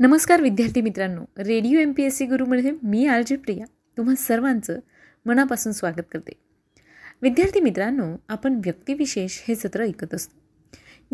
नमस्कार 0.00 0.40
विद्यार्थी 0.40 0.80
मित्रांनो. 0.80 1.24
Radio 1.38 1.78
M 1.80 1.92
P 1.92 2.02
S 2.02 2.16
C 2.16 2.26
गुरुमध्ये 2.26 2.70
म्हणजे 2.70 2.88
मी 2.88 3.06
आर 3.06 3.22
जे 3.26 3.36
प्रिया. 3.36 3.64
तुम्हा 3.96 4.14
सर्वांचं 4.14 4.78
मनापासून 5.26 5.72
स्वागत 5.72 6.06
करते. 6.12 6.32
विद्यार्थी 7.22 7.60
मित्रांनो 7.60 8.04
आपण 8.28 8.60
व्यक्तिविशेष 8.64 9.38
हे 9.48 9.54
सत्र 9.54 9.82
ऐकत 9.82 10.14
असतो. 10.14 10.38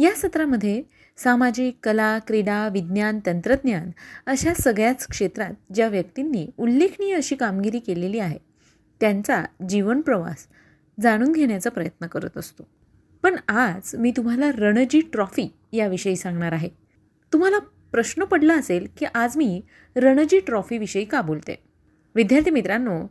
या 0.03 0.15
सत्रामध्ये 0.15 0.83
सामाजिक 1.17 1.77
कला 1.83 2.19
क्रीडा 2.19 2.69
विज्ञान 2.69 3.21
तंत्रज्ञान 3.27 3.91
अशा 4.27 4.55
सगळ्याच 4.55 5.07
क्षेत्रात 5.07 5.55
ज्या 5.75 5.89
व्यक्तींनी 5.89 6.51
उल्लेखनीय 6.59 7.15
अशी 7.15 7.37
कामगिरी 7.37 7.79
केलेली 7.79 8.19
आहे 8.19 8.39
त्यांचा 9.01 9.45
जीवन 9.69 10.01
प्रवास 10.01 10.47
जाणून 11.01 11.33
घेण्याचा 11.33 11.71
प्रयत्न 11.71 12.07
करत 12.07 12.39
असतो. 12.39 12.69
पण 13.23 13.37
आज 13.49 13.97
मी 13.97 14.13
तुम्हाला 14.17 14.51
रणजी 14.51 15.01
ट्रॉफी 15.01 15.53
याविषयी 15.73 16.17
सांगणार 16.17 16.53
आहे. 16.53 16.69
तुम्हाला 17.33 17.59
प्रश्न 17.93 18.25
पडला 18.25 18.55
असेल 18.55 18.87
की 18.99 19.07
आज 19.15 19.37
मी 19.37 19.63
रणजी 19.97 20.41
ट्रॉफीविषयी 20.41 21.05
का 21.05 21.21
बोलते? 21.21 21.63
विद्यार्थी 22.15 22.51
मित्रांनो 22.51 23.07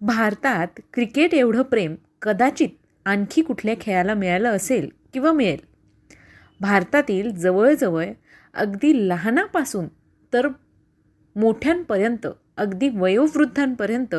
भारतात 0.00 0.80
क्रिकेट 0.92 1.34
एवढं 1.34 1.62
प्रेम 1.62 1.94
कदाचित 2.22 2.68
आणखी 3.04 3.42
कुठल्या 3.42 3.74
खेळाला 3.80 4.14
मिळालं 4.14 4.48
असेल 4.48 4.88
किंवा 5.12 5.32
मिळेल? 5.32 5.58
भारतातील 6.60 7.34
जवळजवळ 7.34 8.04
अगदी 8.54 9.08
लहानापासून 9.08 9.86
तर 10.32 10.48
मोठ्यांपर्यंत 11.36 12.26
अगदी 12.56 12.88
वयोवृद्धांपर्यंत 12.88 14.14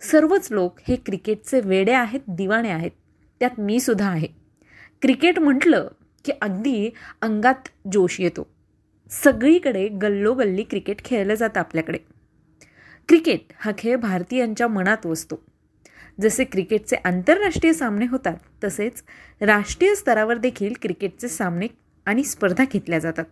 सर्वच 0.00 0.48
लोक 0.50 0.78
हे 0.88 0.96
क्रिकेटचे 0.96 1.60
वेडे 1.60 1.92
आहेत 1.92 2.20
दिवाणे 2.28 2.70
आहेत. 2.70 2.90
त्यात 3.40 3.60
मी 3.60 3.80
सुद्धा 3.80 4.10
आहे. 4.10 4.28
क्रिकेट 5.02 5.38
म्हटलं 5.38 5.88
की 6.24 6.32
अगदी 6.42 6.90
अंगात 7.22 7.68
जोश 7.92 8.20
येतो. 8.20 8.59
सगळीकडे 9.10 9.88
गल्लोगल्ली 9.88 10.62
क्रिकेट 10.62 11.04
खेळलं 11.04 11.34
जातं 11.34 11.60
आपल्याकडे. 11.60 11.98
क्रिकेट 13.08 13.40
हा 13.56 13.72
खेळ 13.78 13.96
भारतीयांच्या 13.96 14.68
मनात 14.68 15.06
वसतो. 15.06 15.44
जसे 16.20 16.44
क्रिकेटचे 16.44 16.96
आंतरराष्ट्रीय 17.04 17.72
सामने 17.72 18.06
होतात 18.06 18.36
तसेच 18.64 19.02
राष्ट्रीय 19.40 19.94
स्तरावर 19.94 20.36
देखील 20.36 20.74
क्रिकेटचे 20.82 21.28
सामने 21.28 21.66
आणि 22.06 22.24
स्पर्धा 22.24 22.64
घेतल्या 22.72 22.98
जातात. 22.98 23.24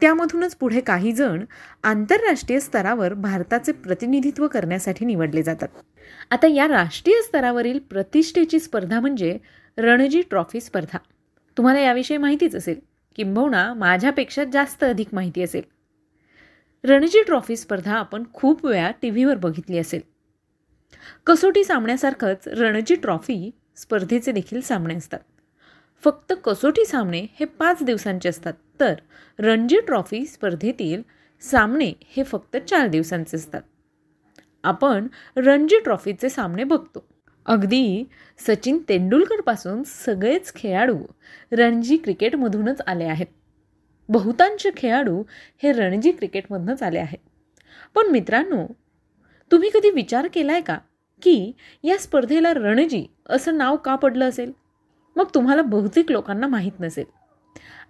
त्यामधूनच 0.00 0.56
पुढे 0.56 0.80
काही 0.80 1.12
जण 1.12 1.44
आंतरराष्ट्रीय 1.84 2.60
स्तरावर 2.60 3.14
भारताचे 3.14 3.72
प्रतिनिधित्व 3.72 4.48
करण्यासाठी 4.48 5.04
निवडले 5.04 5.42
जातात. 5.42 5.68
आता 6.30 6.46
या 6.46 6.68
राष्ट्रीय 6.68 7.22
स्तरावरील 7.22 7.78
प्रतिष्ठेची 7.78 8.58
स्पर्धा 8.58 9.00
म्हणजे 9.00 9.38
रणजी 9.78 10.22
ट्रॉफी 10.22 10.60
स्पर्धा. 10.60 10.98
तुम्हाला 11.58 11.80
याविषयी 11.80 12.16
माहितीच 12.16 12.54
असेल. 12.54 12.89
किंबहुना 13.20 13.74
माझ्यापेक्षा 13.74 14.44
जास्त 14.44 14.84
अधिक 14.84 15.08
माहिती 15.12 15.42
असेल. 15.42 15.62
रणजी 16.84 17.22
ट्रॉफी 17.22 17.56
स्पर्धा 17.56 17.94
आपण 17.94 18.24
खूप 18.32 18.66
वेळा 18.66 18.90
टी 19.02 19.10
व्हीवर 19.10 19.36
बघितली 19.36 19.78
असेल. 19.78 20.00
कसोटी 21.26 21.64
सामन्यासारखंच 21.64 22.48
रणजी 22.48 22.94
ट्रॉफी 22.94 23.50
स्पर्धेचे 23.76 24.32
देखील 24.32 24.60
सामने 24.60 24.94
असतात. 24.94 25.18
फक्त 26.04 26.32
कसोटी 26.44 26.84
सामने 26.84 27.20
हे 27.20 27.44
पाच 27.44 27.82
दिवसांचे 27.82 28.28
असतात 28.28 28.52
तर 28.80 28.94
रणजी 29.38 29.80
ट्रॉफी 29.80 30.26
स्पर्धेतील 30.26 31.02
सामने 31.40 31.92
हे 32.00 32.22
फक्त 32.22 32.56
चार 32.56 32.86
दिवसांचे 32.86 33.36
असतात. 33.36 33.62
आपण 34.64 35.06
रणजी 35.36 35.78
ट्रॉफीचे 35.78 36.28
सामने 36.28 36.64
बघतो. 36.64 37.09
अगदी 37.46 38.04
सचिन 38.38 38.78
तेंडुलकरपासून 38.88 39.82
सगळेच 39.82 40.54
खेळाडू 40.54 40.98
रणजी 41.52 41.96
क्रिकेटमधूनच 41.96 42.80
आले 42.86 43.04
आहेत. 43.04 43.26
बहुतांश 44.08 44.66
खेळाडू 44.76 45.22
हे 45.62 45.72
रणजी 45.72 46.12
क्रिकेटमधूनच 46.12 46.82
आले 46.82 46.98
आहेत. 46.98 47.18
पण 47.94 48.06
मित्रांनो 48.06 48.66
तुम्ही 49.52 49.70
कधी 49.74 49.90
विचार 49.90 50.28
केला 50.34 50.52
आहे 50.52 50.60
का 50.60 50.78
की 51.22 51.52
या 51.84 51.98
स्पर्धेला 51.98 52.54
रणजी 52.54 53.06
असं 53.26 53.58
नाव 53.58 53.76
का 53.76 53.96
पडलं 53.96 54.28
असेल? 54.28 54.52
मग 55.16 55.24
तुम्हाला 55.34 55.62
बहुतेक 55.62 56.10
लोकांना 56.10 56.46
माहीत 56.46 56.80
नसेल. 56.80 57.04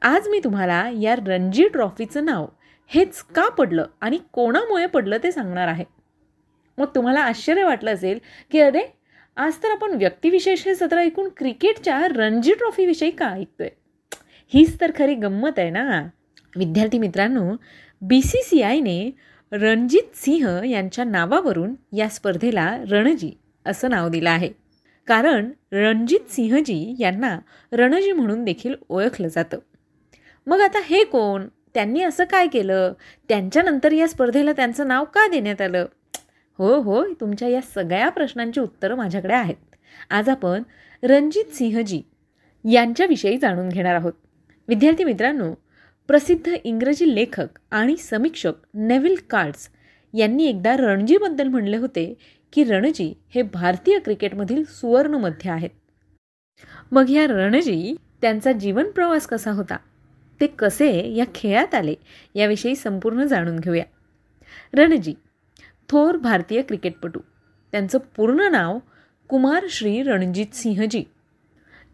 आज 0.02 0.28
मी 0.28 0.40
तुम्हाला 0.44 0.90
या 1.00 1.16
रणजी 1.16 1.68
ट्रॉफीचं 1.68 2.24
नाव 2.24 2.46
हेच 2.86 3.22
का 3.22 3.48
पडलं 3.48 3.86
आणि 4.00 4.18
कोणामुळे 4.32 4.86
पडलं 4.86 5.16
ते 5.22 5.32
सांगणार 5.32 5.68
आहे. 5.68 5.84
मग 6.78 6.86
तुम्हाला 6.94 7.20
आश्चर्य 7.20 7.64
वाटलं 7.64 7.94
असेल 7.94 8.18
की 8.50 8.60
अरे 8.60 8.99
आज 9.36 9.52
तर 9.62 9.70
आपण 9.70 9.90
व्यक्तिविशेष 9.90 10.66
हे 10.66 10.74
सत्र 10.74 10.98
ऐकून 10.98 11.28
क्रिकेटच्या 11.36 12.08
रणजी 12.08 12.54
ट्रॉफीविषयी 12.54 13.10
का 13.10 13.26
ऐकतोय? 13.26 13.68
हीच 14.54 14.80
तर 14.80 14.90
खरी 14.98 15.14
गंमत 15.14 15.58
आहे 15.58 15.70
ना. 15.70 16.08
विद्यार्थी 16.56 16.98
मित्रांनो 16.98 17.56
बी 18.00 18.22
सी 18.22 18.42
सी 18.42 18.62
आयने 18.62 19.10
रणजित 19.52 20.16
सिंह 20.16 20.64
यांच्या 20.64 21.04
नावावरून 21.04 21.74
या 21.96 22.08
स्पर्धेला 22.08 22.76
रणजी 22.90 23.32
असं 23.66 23.90
नाव 23.90 24.08
दिलं 24.08 24.30
आहे. 24.30 24.50
कारण 25.06 25.50
रणजित 25.72 26.30
सिंहजी 26.30 26.96
यांना 26.98 27.38
रणजी 27.72 28.12
म्हणून 28.12 28.44
देखील 28.44 28.74
ओळखलं 28.88 29.28
जातं. 29.28 29.58
मग 30.46 30.60
आता 30.60 30.78
हे 30.84 31.04
कोण? 31.04 31.48
त्यांनी 31.74 32.02
असं 32.02 32.24
काय 32.24 32.46
केलं? 32.46 32.92
त्यांच्यानंतर 33.28 33.92
या 33.92 34.08
स्पर्धेला 34.08 34.52
त्यांचं 34.52 34.88
नाव 34.88 35.04
का 35.04 35.28
देण्यात 35.28 35.60
आलं? 35.60 35.86
हो 36.60 36.80
होय 36.80 37.12
तुमच्या 37.20 37.48
या 37.48 37.60
सगळ्या 37.62 38.08
प्रश्नांची 38.08 38.60
उत्तरं 38.60 38.94
माझ्याकडे 38.94 39.34
आहेत. 39.34 39.54
आज 40.10 40.28
आपण 40.28 40.62
रणजित 41.02 41.54
सिंहजी 41.54 42.02
यांच्याविषयी 42.70 43.38
जाणून 43.38 43.68
घेणार 43.68 43.94
आहोत. 43.94 44.12
विद्यार्थी 44.68 45.04
मित्रांनो 45.04 45.54
प्रसिद्ध 46.08 46.52
इंग्रजी 46.64 47.14
लेखक 47.14 47.48
आणि 47.70 47.96
समीक्षक 47.96 48.52
नेव्हिल 48.74 49.16
कार्ड्स 49.30 49.68
यांनी 50.14 50.46
एकदा 50.46 50.76
रणजीबद्दल 50.76 51.48
म्हणले 51.48 51.76
होते 51.76 52.14
की 52.52 52.64
रणजी 52.64 53.14
हे 53.34 53.42
भारतीय 53.42 53.98
क्रिकेटमधील 53.98 54.64
सुवर्णमध्य 54.64 55.50
आहेत. 55.50 55.70
मग 56.92 57.04
ह्या 57.08 57.26
रणजी 57.26 57.94
त्यांचा 58.20 58.52
जीवन 58.52 58.90
प्रवास 58.90 59.26
कसा 59.26 59.50
होता? 59.50 59.76
ते 60.40 60.46
कसे 60.46 61.14
या 61.14 61.24
खेळात 61.34 61.74
आले? 61.74 61.94
याविषयी 62.34 62.76
संपूर्ण 62.76 63.24
जाणून 63.24 63.58
घेऊया. 63.58 63.84
रणजी 64.74 65.14
थोर 65.90 66.16
भारतीय 66.16 66.62
क्रिकेटपटू. 66.62 67.20
त्यांचं 67.72 67.98
पूर्ण 68.16 68.40
नाव 68.52 68.78
कुमार 69.28 69.66
श्री 69.70 70.02
रणजित 70.02 70.46
सिंहजी. 70.52 71.04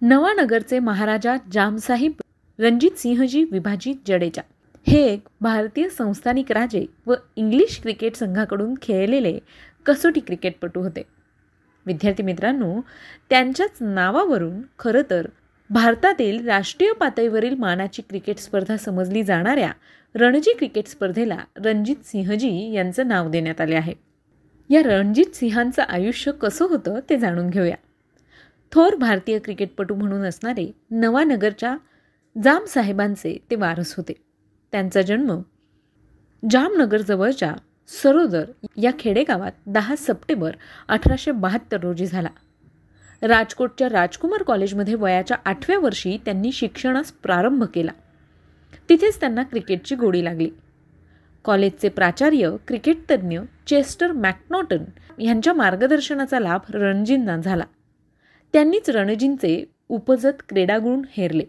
नवानगरचे 0.02 0.78
महाराजा 0.78 1.36
जामसाहेब 1.52 2.12
रणजित 2.58 2.90
सिंहजी 2.90 3.44
विभाजित 3.44 3.94
जडेजा. 4.06 4.42
हे 4.86 5.12
एक 5.12 5.28
भारतीय 5.40 5.88
संस्थानिक 5.88 6.52
राजे 6.52 6.86
व 7.06 7.14
इंग्लिश 7.36 7.80
क्रिकेट 7.82 8.14
संघाकडून 8.14 8.74
खेळलेले 8.82 9.38
कसोटी 9.86 10.20
क्रिकेटपटू 10.20 10.80
होते. 10.80 11.02
विद्यार्थी 11.86 12.22
मित्रांनो 12.22 12.80
त्यांच्याच 13.30 13.70
नावावरून 13.80 14.62
खरं 14.78 15.02
तर 15.10 15.26
भारतातील 15.70 16.48
राष्ट्रीय 16.48 16.92
पातळीवरील 16.92 17.54
मानाची 17.54 18.02
क्रिकेट 18.02 18.38
स्पर्धा 18.38 18.76
समजली 18.76 19.22
जाणाऱ्या 19.22 19.72
रणजी 20.18 20.52
क्रिकेट 20.54 20.86
स्पर्धेला 20.86 21.38
रणजित 21.56 21.96
सिंहजी 22.04 22.72
यांचं 22.72 23.08
नाव 23.08 23.28
देण्यात 23.28 23.60
आले 23.60 23.74
आहे. 23.74 23.94
या 24.70 24.82
रणजित 24.82 25.36
सिंहांचं 25.36 25.82
आयुष्य 25.82 26.32
कसं 26.32 26.66
होतं 26.68 27.00
ते 27.10 27.16
जाणून 27.16 27.50
घेऊया. 27.50 27.76
थोर 28.72 28.94
भारतीय 28.94 29.38
क्रिकेटपटू 29.38 29.94
म्हणून 29.94 30.24
असणारे 30.24 30.72
नवानगरच्या 30.90 31.76
जामसाहेबांचे 32.42 33.38
ते 33.50 33.56
वारस 33.56 33.94
होते. 33.96 34.12
त्यांचा 34.72 35.02
जन्म 35.02 35.38
जामनगरजवळच्या 36.50 37.54
सरोदर 37.88 38.44
या 38.76 38.90
खेडेगावात 38.98 39.52
दहा 39.66 39.94
सप्टेंबर 39.96 40.50
अठराशे 40.88 41.30
बहात्तर 41.30 41.80
रोजी 41.80 42.06
झाला. 42.06 42.28
राजकोटच्या 43.22 43.88
राजकुमार 43.88 44.42
कॉलेजमध्ये 44.42 44.94
वयाच्या 44.94 45.36
आठव्या 45.44 45.78
वर्षी 45.78 46.18
त्यांनी 46.24 46.52
शिक्षणास 46.52 47.12
प्रारंभ 47.12 47.64
केला. 47.64 47.92
तिथेच 48.88 49.20
त्यांना 49.20 49.42
क्रिकेटची 49.42 49.94
गोडी 49.94 50.24
लागली. 50.24 50.50
कॉलेजचे 51.44 51.88
प्राचार्य 51.88 52.50
क्रिकेटतज्ञ 52.68 53.40
चेस्टर 53.66 54.12
मॅकनॉटन 54.12 54.84
यांच्या 55.20 55.52
मार्गदर्शनाचा 55.52 56.40
लाभ 56.40 56.60
रणजींना 56.70 57.36
झाला. 57.36 57.64
त्यांनीच 58.52 58.90
रणजींचे 58.90 59.64
उपजत 59.88 60.42
क्रीडागुण 60.48 61.02
हेरले. 61.10 61.44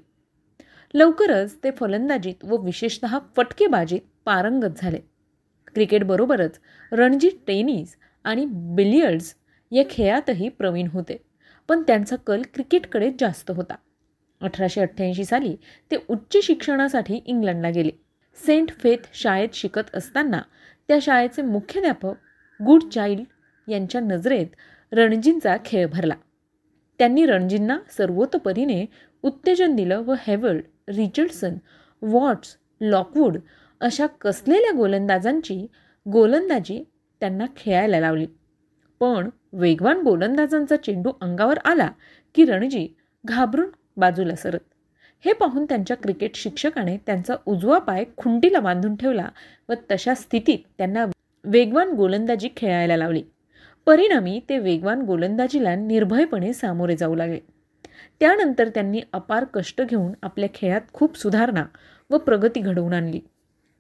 लवकरच 0.94 1.58
ते 1.64 1.72
फलंदाजीत 1.72 2.44
व 2.44 2.58
विशेषत 2.58 3.06
फटकेबाजीत 3.36 4.02
पारंगत 4.26 4.78
झाले. 4.78 5.00
क्रिकेटबरोबरच 5.74 6.60
रणजी 6.92 7.30
टेनिस 7.48 7.96
आणि 8.24 8.46
बिलियर्ड्स 8.50 9.36
या 9.72 9.84
खेळातही 9.90 10.50
प्रवीण 10.50 10.88
होते 10.88 11.18
पण 11.68 11.82
त्यांचा 11.82 12.16
कल 12.16 12.42
क्रिकेटकडे 12.54 13.12
जास्त 13.20 13.52
होता. 13.52 13.76
अठराशे 14.42 14.82
अठ्ठ्याऐंशी 14.82 15.26
साली 15.26 15.56
ते 15.92 15.96
उच्च 16.10 16.38
शिक्षणासाठी 16.44 17.22
इंग्लंडला 17.26 17.70
गेले. 17.70 17.92
सेंट 18.46 18.70
फेथ 18.70 18.98
शाळेत 19.14 19.50
शिकत 19.54 19.96
असताना 19.96 20.42
त्या 20.88 20.98
शाळेचे 21.02 21.42
मुख्याध्यापक 21.42 22.14
गुड 22.60 22.84
चाइल्ड 22.84 23.72
यांच्या 23.72 24.02
नजरेत 24.02 24.48
रणजींचा 24.92 25.58
खेळ 25.66 25.88
भरला. 25.88 26.16
त्यांनी 27.00 27.26
रणजींना 27.26 27.78
सर्वतोपरीने 27.98 28.86
उत्तेजन 29.24 29.76
दिलं 29.76 30.04
व 30.06 30.14
हेवर्ड 30.20 30.62
रिचर्डसन 30.90 31.56
वॉट्स 32.02 32.58
लॉकवूड 32.82 33.38
अशा 33.82 34.06
कसलेल्या 34.22 34.72
गोलंदाजांची 34.78 35.68
गोलंदाजी 36.12 36.84
त्यांना 37.20 37.46
खेळायला 37.58 38.00
लावली. 38.00 38.28
पण 39.00 39.30
वेगवान 39.54 40.02
गोलंदाजांचा 40.02 40.76
चेंडू 40.76 41.12
अंगावर 41.22 41.58
आला 41.66 41.92
की 42.36 42.46
रणजी 42.46 42.88
घाबरून 43.26 43.70
बाजूला 43.98 44.36
सरत. 44.36 44.60
हे 45.26 45.34
पाहून 45.34 45.66
त्यांच्या 45.66 45.98
क्रिकेट 45.98 46.36
शिक्षकाने 46.36 46.98
त्यांचा 46.98 47.36
उजवा 47.46 47.80
पाय 47.80 48.04
खुंटीला 48.18 48.60
बांधून 48.60 48.96
ठेवला 48.96 49.30
व 49.70 49.74
तशा 49.92 50.14
स्थितीत 50.14 50.60
त्यांना 50.78 51.06
वेगवान 51.44 51.90
गोलंदाजी 51.90 52.50
खेळायला 52.58 52.98
लावली. 52.98 53.24
परिणामी 53.86 54.42
ते 54.50 54.58
वेगवान 54.58 55.02
गोलंदाजीला 55.02 55.76
निर्भयपणे 55.76 56.54
सामोरे 56.54 56.96
जाऊ 56.98 57.16
लागले. 57.16 57.40
त्यानंतर 58.20 58.70
त्यांनी 58.70 59.02
अपार 59.14 59.46
कष्ट 59.54 59.82
घेऊन 59.82 60.12
आपल्या 60.22 60.50
खेळात 60.54 60.82
खूप 60.94 61.18
सुधारणा 61.18 61.66
व 62.10 62.18
प्रगती 62.18 62.60
घडवून 62.60 62.94
आणली. 62.94 63.20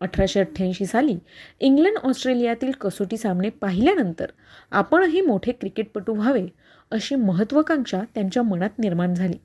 अठराशे 0.01 0.39
अठ्ठ्याऐंशी 0.39 0.85
साली 0.85 1.17
इंग्लंड 1.59 1.97
ऑस्ट्रेलियातील 1.97 2.71
कसोटी 2.71 3.17
सामने 3.17 3.49
पाहिल्यानंतर 3.49 4.25
आपणही 4.71 5.21
मोठे 5.21 5.51
क्रिकेटपटू 5.51 6.13
व्हावे 6.13 6.47
अशी 6.91 7.15
महत्त्वाकांक्षा 7.15 8.01
त्यांच्या 8.15 8.43
मनात 8.43 8.79
निर्माण 8.79 9.13
झाली. 9.13 9.37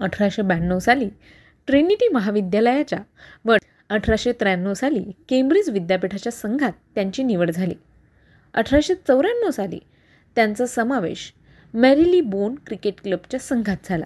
अठराशे 0.00 0.42
ब्याण्णव 0.42 0.78
साली 0.78 1.08
ट्रिनिटी 1.66 2.08
महाविद्यालयाच्या 2.08 2.98
व 3.44 3.56
अठराशे 3.88 4.32
त्र्याण्णव 4.32 4.74
साली 4.74 5.04
केम्ब्रिज 5.28 5.70
विद्यापीठाच्या 5.70 6.32
संघात 6.32 6.72
त्यांची 6.94 7.22
निवड 7.22 7.50
झाली. 7.50 7.74
अठराशे 8.54 8.94
चौऱ्याण्णव 8.94 9.50
साली 9.50 9.78
त्यांचा 10.36 10.66
समावेश 10.66 11.32
मॅरिली 11.74 12.20
बोन 12.20 12.54
क्रिकेट 12.66 13.00
क्लबच्या 13.00 13.40
संघात 13.40 13.76
झाला. 13.84 14.04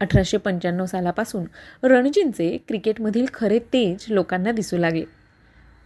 अठराशे 0.00 0.36
पंच्याण्णव 0.36 0.86
सालापासून 0.86 1.44
रणजींचे 1.82 2.56
क्रिकेटमधील 2.68 3.26
खरे 3.34 3.58
तेज 3.58 4.04
लोकांना 4.08 4.52
दिसू 4.52 4.76
लागले. 4.76 5.04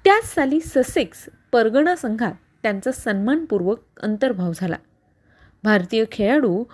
त्याच 0.04 0.34
साली 0.34 0.60
ससेक्स 0.60 1.28
परगणा 1.52 1.96
संघात 1.96 2.32
त्यांचा 2.62 2.92
सन्मानपूर्वक 2.92 3.78
अंतर्भाव 4.02 4.52
झाला. 4.54 4.76
भारतीय 5.62 6.04
खेळाडू 6.12 6.64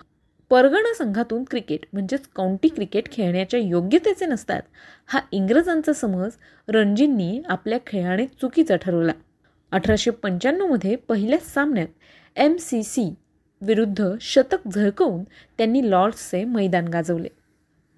परगणा 0.51 0.95
संघातून 0.95 1.45
क्रिकेट 1.45 1.81
म्हणजेच 1.93 2.29
काउंटी 2.37 2.69
क्रिकेट 2.69 3.13
खेळण्याच्या 3.13 3.61
योग्यतेचे 3.61 4.27
नसतात 4.27 4.63
हा 5.07 5.21
इंग्रजांचा 5.33 5.93
समज 5.93 6.31
रणजींनी 6.69 7.43
आपल्या 7.49 7.79
खेळाने 7.87 8.27
चुकीचा 8.27 8.77
ठरवला. 8.77 9.13
अठराशे 9.71 10.11
पंच्याण्णवमध्ये 10.11 10.97
पहिल्याच 10.97 11.55
सामन्यात 11.55 11.87
एम 12.37 12.57
सी 12.57 12.83
सी 12.83 13.15
विरुद्ध 13.61 14.15
शतक 14.21 14.69
झळकवून 14.75 15.25
त्यांनी 15.59 15.91
लॉर्ड्सचे 15.91 16.45
मैदान 16.45 16.89
गाजवले. 16.89 17.29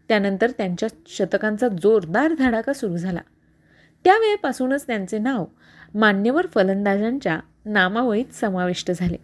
त्यानंतर 0.09 0.51
त्यांच्या 0.51 0.89
शतकांचा 1.07 1.69
जोरदार 1.69 2.35
धडाका 2.39 2.73
सुरू 2.73 2.97
झाला. 2.97 3.21
त्यावेळेपासूनच 4.05 4.87
त्यांचे 4.87 5.19
नाव 5.19 5.45
मान्यवर 5.95 6.47
फलंदाजांच्या 6.47 7.41
नामावळीत 7.65 8.35
समाविष्ट 8.35 8.91
झाले. 8.91 9.17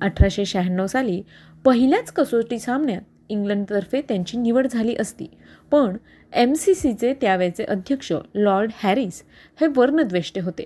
अठराशे 0.00 0.44
शहाण्णव 0.44 0.86
साली 0.86 1.22
पहिल्याच 1.64 2.12
कसोटी 2.12 2.58
सामन्यात 2.58 3.02
इंग्लंडतर्फे 3.28 4.00
त्यांची 4.00 4.36
निवड 4.38 4.66
झाली 4.66 4.94
असती. 5.00 5.26
पण 5.70 5.96
एम 6.32 6.52
सी 6.52 6.74
सीचे 6.74 7.14
त्यावेळेचे 7.14 7.64
अध्यक्ष 7.64 8.12
लॉर्ड 8.34 8.70
हॅरिस 8.74 9.22
हे 9.60 9.66
वर्णद्वेष्टे 9.76 10.40
होते. 10.40 10.64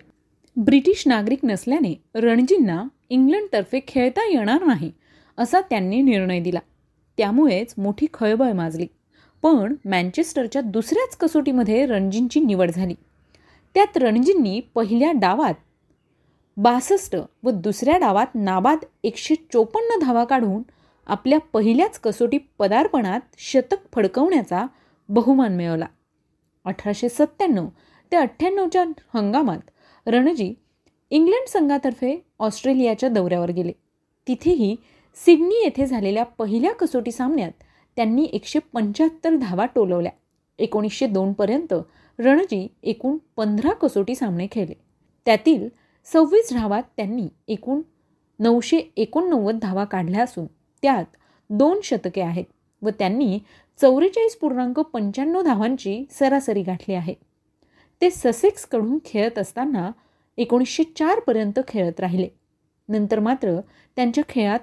ब्रिटिश 0.57 1.03
नागरिक 1.07 1.39
नसल्याने 1.45 1.95
रणजींना 2.15 2.85
इंग्लंडतर्फे 3.11 3.81
खेळता 3.89 4.27
येणार 4.29 4.65
नाही 4.65 4.93
असा 5.39 5.61
त्यांनी 5.61 6.01
निर्णय 6.03 6.41
दिला. 6.41 6.59
त्यामुळेच 7.19 7.75
मोठी 7.79 8.07
खळबळ 8.15 8.53
माजली. 8.53 8.87
पण 9.43 9.75
मँचेस्टरच्या 9.85 10.63
दुसऱ्याच 10.63 11.17
कसोटीमध्ये 11.17 11.87
रणजींची 11.87 12.41
निवड 12.41 12.71
झाली. 12.71 12.95
त्यात 13.75 13.97
रणजींनी 13.97 14.61
पहिल्या 14.75 15.13
डावात 15.13 15.55
बासष्ट 16.57 17.17
व 17.43 17.51
दुसऱ्या 17.51 17.99
डावात 17.99 18.35
नाबाद 18.35 18.79
एकशे 19.05 19.35
चोपन्न 19.35 20.05
धावा 20.05 20.25
काढून 20.25 20.63
आपल्या 21.07 21.39
पहिल्याच 21.39 21.99
कसोटी 21.99 22.39
पदार्पणात 22.59 23.21
शतक 23.39 23.77
फडकवण्याचा 23.95 24.67
बहुमान 25.09 25.57
मिळवला. 25.57 25.87
अठराशे 26.65 27.09
सत्त्याण्णव 27.09 27.69
ते 28.13 28.17
अठ्ठ्याण्णवच्या 28.17 28.85
हंगामात 29.15 29.59
रणजी 30.07 30.55
इंग्लंड 31.11 31.49
संघातर्फे 31.49 32.27
ऑस्ट्रेलियाच्या 32.39 33.09
दौऱ्यावर 33.09 33.51
गेले. 33.51 33.73
तिथेही 34.29 34.77
सिडनी 35.15 35.63
येथे 35.65 35.87
झालेल्या 35.87 36.25
पहिल्या 36.25 36.73
कसोटी 36.73 37.13
सामन्यात 37.13 37.53
त्यांनी 37.97 38.25
एकशे 38.25 38.59
पंच्याहत्तर 38.59 39.35
धावा 39.37 39.67
टोलवल्या. 39.67 40.13
एकोणीसशे 40.59 41.07
दोनपर्यंत 41.07 41.75
रणजी 42.19 42.69
एकूण 42.83 43.17
पंधरा 43.37 43.73
कसोटी 43.73 44.15
सामने 44.15 44.47
खेळले. 44.53 44.75
त्यातील 45.27 45.69
सव्वीस 46.13 46.53
धावात 46.53 46.83
त्यांनी 46.97 47.29
एकूण 47.49 47.81
नऊशे 48.39 48.79
एकोणनव्वद 48.97 49.59
धावा 49.63 49.85
काढल्या 49.85 50.23
असून 50.23 50.47
त्यात 50.87 51.05
दोन 51.51 51.81
शतके 51.85 52.21
आहेत 52.21 52.45
व 52.83 52.89
त्यांनी 52.89 53.39
चौवेचाळीस 53.81 54.37
पूर्णांक 54.37 54.81
पंच्याण्णव 54.81 55.43
धावांची 55.43 56.05
सरासरी 56.11 56.63
गाठली 56.63 56.95
आहे. 56.95 57.15
ते 58.01 58.11
ससेक्सकडून 58.11 58.99
खेळत 59.05 59.39
असताना 59.39 59.91
एकोणीसशे 60.37 60.83
चारपर्यंत 60.83 61.61
खेळत 61.69 62.01
राहिले. 62.01 62.29
नंतर 62.89 63.21
मात्र 63.21 63.61
त्यांच्या 63.97 64.25
खेळात 64.29 64.59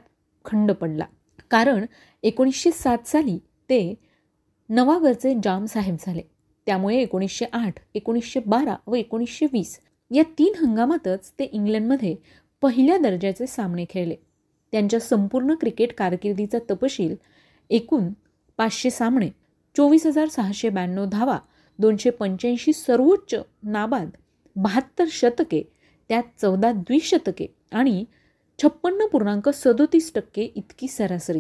खंड 0.46 0.72
पडला. 0.72 1.06
कारण 1.52 1.86
एकोणीसशे 2.24 2.72
सात 2.72 3.08
साली 3.08 3.38
ते 3.38 3.96
नवागरचे 4.70 5.34
जाम 5.44 5.66
साहेब 5.66 5.96
झाले. 6.00 6.22
त्यामुळे 6.66 6.98
एकोणीसशे 6.98 7.46
आठ 7.54 7.74
एकोणीसशे 7.96 8.40
बारा 8.46 8.76
व 8.88 8.96
एकोणीसशे 8.96 9.46
वीस 9.54 9.80
या 10.12 10.24
तीन 10.38 10.66
हंगामातच 10.66 11.32
ते 11.40 11.44
इंग्लंडमध्ये 11.44 12.16
पहिल्या 12.62 12.98
दर्जाचे 12.98 13.48
सामने 13.48 13.86
खेळले. 13.90 14.16
त्यांच्या 14.74 15.00
संपूर्ण 15.00 15.54
क्रिकेट 15.56 15.94
कारकिर्दीचा 15.94 16.58
तपशील 16.70 17.16
एकूण 17.70 18.10
पाचशे 18.58 18.90
सामने 18.90 19.30
चोवीस 19.78 20.06
हजार 20.06 20.28
सहाशे 20.28 20.70
ब्याण्णव 20.70 21.06
धावा 21.06 21.38
दोनशे 21.80 22.10
पंच्याऐंशी 22.10 22.74
सर्वोच्च 22.74 23.36
नाबाद 23.64 24.10
बहात्तर 24.56 25.06
शतके 25.12 25.62
त्यात 26.10 26.24
चौदा 26.42 26.72
द्विशतके 26.72 27.48
आणि 27.72 28.06
छप्पन्न 28.64 29.06
पूर्णांक 29.12 29.50
सदोतीस 29.50 30.12
टक्के 30.16 30.44
इतकी 30.56 30.88
सरासरी. 30.88 31.40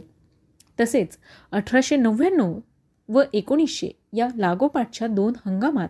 तसेच 0.79 1.17
अठराशे 1.51 1.95
नव्याण्णव 1.95 2.59
व 3.09 3.21
एकोणीसशे 3.33 3.89
या 4.13 4.27
लागोपाठच्या 4.35 5.07
दोन 5.07 5.33
हंगामात 5.45 5.89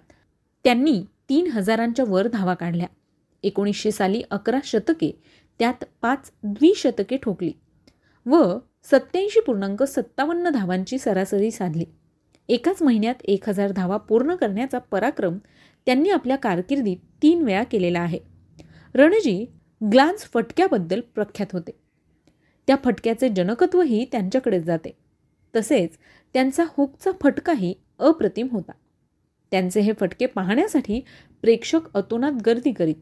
त्यांनी 0.64 1.02
तीन 1.30 1.52
हजारांच्या 1.52 2.06
वर 2.08 2.28
धावा 2.28 2.54
काढल्या. 2.54 2.88
एकोणीसशे 3.44 3.92
साली 3.92 4.22
अकरा 4.32 4.60
शतके 4.64 5.12
त्यात 5.60 5.84
पाच 6.02 6.32
द्विशतके 6.44 7.18
ठोकली 7.18 7.52
व 8.26 8.58
सत्याऐंशी 8.84 9.40
पूर्णांक 9.40 9.84
सत्तावन्न 9.84 10.50
धावांची 10.50 10.98
सरासरी 10.98 11.52
साधली. 11.52 11.86
एकाच 12.50 12.82
महिन्यात 12.82 13.16
एक 13.24 13.50
हजार 13.50 13.72
धावा 13.72 13.98
पूर्ण 13.98 14.36
करण्याचा 14.36 14.80
पराक्रम 14.80 15.38
त्यांनी 15.86 16.10
आपल्या 16.10 16.36
कारकिर्दीत 16.36 16.98
तीन 17.24 17.42
वेळा 17.42 17.64
केलेला 17.64 18.00
आहे. 18.00 18.20
रणजी 18.94 19.52
ग्लान्स 19.92 20.22
फटक्याबद्दल 20.34 21.00
प्रख्यात 21.00 21.48
होते. 21.54 21.72
त्या 22.68 22.76
फटक्याचे 22.84 23.30
जनकत्वही 23.30 24.06
त्यांच्याकडेच 24.06 24.64
जाते. 24.64 24.98
तसेच 25.56 25.90
त्यांचा 26.34 26.64
हुकचा 26.78 27.12
फटकाही 27.22 27.74
अप्रतिम 28.00 28.48
होता. 28.52 28.72
त्यांचे 29.52 29.80
हे 29.80 29.92
फटके 30.00 30.26
पाहण्यासाठी 30.26 31.02
प्रेक्षक 31.42 31.80
अतोनात 31.94 32.32
गर्दी 32.46 32.72
करीत 32.72 32.96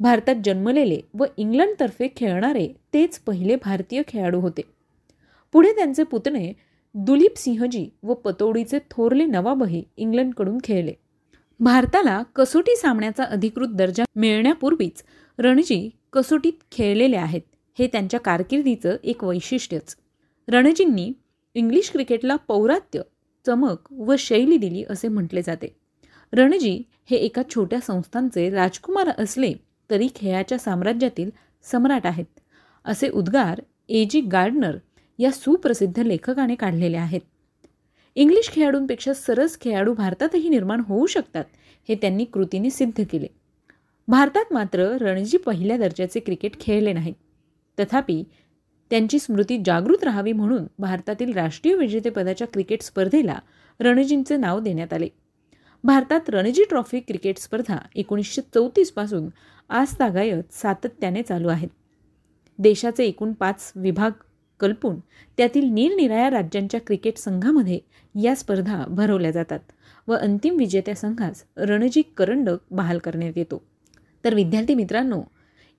भारतात 0.00 0.36
जन्मलेले 0.44 1.00
व 1.14 1.24
इंग्लंडतर्फे 1.36 2.08
खेळणारे 2.16 2.68
तेच 2.94 3.18
पहिले 3.18 3.56
भारतीय 3.56 4.02
खेळाडू 4.08 4.40
होते. 4.40 4.62
पुढे 5.52 5.72
त्यांचे 5.72 6.02
पुतणे 6.02 6.52
दुलीप 6.94 7.38
सिंहजी 7.38 7.88
व 8.02 8.14
पतोडीचे 8.14 8.78
थोरले 8.90 9.24
नवाबही 9.24 9.84
इंग्लंडकडून 9.96 10.58
खेळले. 10.64 10.92
भारताला 11.60 12.22
कसोटी 12.36 12.76
सामन्याचा 12.76 13.24
अधिकृत 13.24 13.68
दर्जा 13.68 14.04
मिळण्यापूर्वीच 14.16 15.02
रणजी 15.38 15.90
कसोटीत 16.12 16.52
खेळलेले 16.72 17.16
आहेत 17.16 17.42
हे 17.78 17.86
त्यांच्या 17.86 18.20
कारकिर्दीचं 18.20 18.96
एक 19.04 19.24
वैशिष्ट्यच. 19.24 19.96
रणजींनी 20.48 21.12
इंग्लिश 21.54 21.90
क्रिकेटला 21.90 22.36
पौरात्य 22.36 23.02
चमक 23.46 23.92
व 23.92 24.14
शैली 24.18 24.56
दिली 24.56 24.84
असे 24.90 25.08
म्हटले 25.08 25.42
जाते. 25.42 25.76
रणजी 26.32 26.82
हे 27.10 27.16
एका 27.16 27.42
छोट्या 27.54 27.80
संस्थांचे 27.80 28.50
राजकुमार 28.50 29.08
असले 29.18 29.52
तरी 29.90 30.08
खेळाच्या 30.14 30.58
साम्राज्यातील 30.58 31.30
सम्राट 31.62 32.06
आहेत. 32.06 32.24
असे 32.84 33.08
उद्गार 33.08 33.60
ए 33.88 34.04
जी 34.10 34.20
गार्डनर 34.20 34.76
या 35.18 35.30
सुप्रसिद्ध 35.30 35.98
लेखकाने 35.98 36.54
काढलेले 36.54 36.96
आहेत. 36.96 37.20
इंग्लिश 38.14 38.48
खेळाडूंपेक्षा 38.48 39.14
सरस 39.14 39.58
खेळाडू 39.60 39.94
भारतातही 39.94 40.48
निर्माण 40.48 40.80
होऊ 40.80 41.06
शकतात 41.06 41.44
हे 41.88 41.94
त्यांनी 41.94 42.24
कृतीने 42.24 42.70
सिद्ध 42.70 43.04
केले. 43.10 43.26
भारतात 44.08 44.52
मात्र 44.52 44.96
रणजी 45.00 45.36
पहिल्या 45.36 45.76
दर्जाचे 45.76 46.20
क्रिकेट 46.20 46.60
खेळले 46.60 46.92
नाहीत. 46.92 47.14
तथापि 47.78 48.24
त्यांची 48.90 49.18
स्मृती 49.18 49.62
जागृत 49.64 50.04
राहावी 50.04 50.32
म्हणून 50.32 50.64
भारतातील 50.78 51.32
राष्ट्रीय 51.32 51.74
विजेतेपदाच्या 51.74 52.46
क्रिकेट 52.46 52.82
स्पर्धेला 52.82 53.38
रणजींचे 53.80 54.36
नाव 54.36 54.60
देण्यात 54.60 54.92
आले. 54.92 55.08
भारतात 55.84 56.20
रणजी 56.28 56.64
ट्रॉफी 56.64 57.00
क्रिकेट 57.00 57.38
स्पर्धा 57.38 57.76
एकोणीसशे 57.94 58.42
चौतीसपासून 58.54 59.28
आज 59.68 59.94
तागायत 59.98 60.52
सातत्याने 60.52 61.22
चालू 61.22 61.48
आहेत. 61.48 61.68
देशाचे 62.58 63.04
एकूण 63.04 63.32
पाच 63.32 63.72
विभाग 63.76 64.10
कल्पून 64.60 64.96
त्यातील 65.36 65.64
निरनिराळ्या 65.64 66.30
राज्यांच्या 66.30 66.80
क्रिकेट 66.80 67.16
संघामध्ये 67.16 67.80
या 68.22 68.36
स्पर्धा 68.36 68.84
भरवल्या 68.88 69.30
जातात 69.30 69.60
व 70.08 70.12
अंतिम 70.12 70.56
विजेत्या 70.56 70.94
संघास 70.94 71.44
रणजी 71.56 72.02
करंडक 72.16 72.58
बहाल 72.70 72.98
करण्यात 72.98 73.32
येतो. 73.36 73.62
तर 74.24 74.34
विद्यार्थी 74.34 74.74
मित्रांनो 74.74 75.22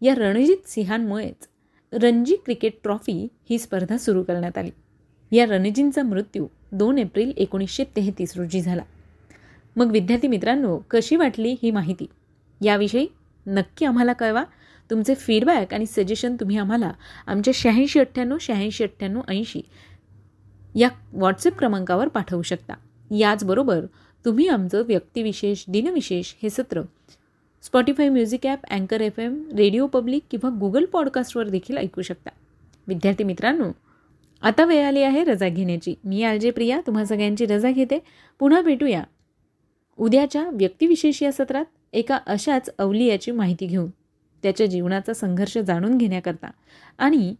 या 0.02 0.16
रणजित 0.16 0.70
सिंहांमुळेच 0.70 1.48
रणजी 1.92 2.36
क्रिकेट 2.36 2.74
ट्रॉफी 2.84 3.28
ही 3.50 3.58
स्पर्धा 3.58 3.98
सुरू 3.98 4.24
करण्यात 4.24 4.58
आली. 4.58 4.72
या 5.36 5.46
रणजींचा 5.46 6.04
मृत्यू 6.04 6.48
दोन 6.72 6.98
एप्रिल 6.98 7.34
एकोणीसशे 7.38 7.84
तेहतीस 7.84 8.38
रोजी 8.38 8.62
झाला. 8.62 8.84
मग 9.76 9.92
विद्यार्थी 9.92 10.28
मित्रांनो 10.28 10.78
कशी 10.90 11.16
वाटली 11.16 11.56
ही 11.64 11.72
माहिती? 11.72 12.06
याविषयी 12.62 13.08
नक्की 13.48 13.86
आम्हाला 13.86 14.14
कळवा. 14.14 14.44
तुमचे 14.90 15.16
फीडबॅक 15.16 15.74
आणि 15.74 15.86
सजेशन 15.86 16.36
तुम्ही 16.40 16.58
आम्हाला 16.58 16.92
आमच्या 17.28 17.52
शहाऐंशी 17.56 18.00
अठ्ठ्याण्णव 18.00 18.38
शहाऐंशी 18.42 18.84
अठ्ठ्याण्णव 18.84 19.22
ऐंशी 19.28 19.62
या 20.76 20.90
व्हॉट्सअप 21.14 21.58
क्रमांकावर 21.58 22.08
पाठवू 22.08 22.42
शकता. 22.42 22.74
याचबरोबर 23.16 23.86
तुम्ही 24.26 24.48
आमचं 24.48 24.84
व्यक्तिविशेष 24.88 25.64
दिनविशेष 25.68 26.34
हे 26.44 26.50
सत्र 26.50 26.82
स्पॉटीफाय 27.64 28.10
म्युझिक 28.10 28.46
ॲप 28.48 28.60
अँकर 28.72 29.02
एफ 29.02 29.20
एम 29.20 29.44
रेडिओ 29.58 29.88
पब्लिक 29.88 30.24
किंवा 30.32 30.58
गुगल 30.60 30.86
पॉडकास्टवर 30.86 31.50
देखील 31.50 31.78
ऐकू 31.78 32.02
शकता. 32.02 32.30
विद्यार्थी 32.88 33.24
मित्रांनो 33.24 33.72
आता 34.42 34.66
वेळ 34.66 34.86
आली 34.86 35.04
आहे 35.04 35.24
रजा 35.24 35.50
घेण्याची. 35.50 35.94
मी 36.04 36.24
आलजे 36.24 36.52
प्रिया 36.52 36.82
तुम्हा 36.88 37.06
सगळ्यांची 37.06 37.46
रजा 37.46 37.72
घेते. 37.72 38.00
पुन्हा 38.40 38.62
भेटूया. 38.62 39.04
उद्याच्या 40.02 40.50
व्यक्तिविशेष 40.54 41.24
या 41.24 41.32
सत्रात 41.32 41.66
एका 41.94 42.20
अशाच 42.26 42.70
अवलियाची 42.78 43.32
माहिती 43.32 43.66
घेऊन 43.66 43.90
त्याच्या 44.44 44.68
जीवनाचा 44.68 45.14
संघर्ष 45.14 45.58
जाणून 45.58 45.98
घेण्याकरता 45.98 46.52
आणि 46.98 47.34